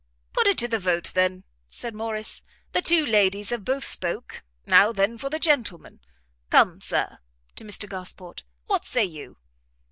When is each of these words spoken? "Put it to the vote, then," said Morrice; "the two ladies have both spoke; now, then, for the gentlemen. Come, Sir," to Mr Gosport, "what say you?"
"Put 0.33 0.47
it 0.47 0.57
to 0.57 0.67
the 0.67 0.79
vote, 0.79 1.11
then," 1.13 1.43
said 1.69 1.93
Morrice; 1.93 2.41
"the 2.71 2.81
two 2.81 3.05
ladies 3.05 3.51
have 3.51 3.63
both 3.63 3.85
spoke; 3.85 4.41
now, 4.65 4.91
then, 4.91 5.15
for 5.15 5.29
the 5.29 5.37
gentlemen. 5.37 5.99
Come, 6.49 6.81
Sir," 6.81 7.19
to 7.57 7.63
Mr 7.63 7.87
Gosport, 7.87 8.41
"what 8.65 8.83
say 8.83 9.05
you?" 9.05 9.37